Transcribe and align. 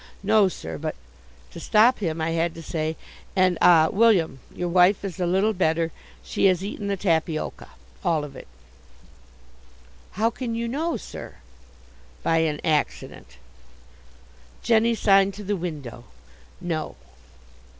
"No, 0.23 0.47
sir, 0.47 0.79
but" 0.79 0.95
To 1.51 1.59
stop 1.59 1.99
him 1.99 2.19
I 2.21 2.31
had 2.31 2.55
to 2.55 2.63
say: 2.63 2.95
"And, 3.35 3.55
ah, 3.61 3.87
William, 3.91 4.39
your 4.51 4.67
wife 4.67 5.05
is 5.05 5.19
a 5.19 5.27
little 5.27 5.53
better. 5.53 5.91
She 6.23 6.45
has 6.45 6.63
eaten 6.65 6.87
the 6.87 6.97
tapioca 6.97 7.69
all 8.03 8.23
of 8.23 8.35
it." 8.35 8.47
"How 10.13 10.31
can 10.31 10.55
you 10.55 10.67
know, 10.67 10.97
sir?" 10.97 11.35
"By 12.23 12.39
an 12.39 12.59
accident." 12.63 13.37
"Jenny 14.63 14.95
signed 14.95 15.35
to 15.35 15.43
the 15.43 15.55
window." 15.55 16.05
"No." 16.59 16.95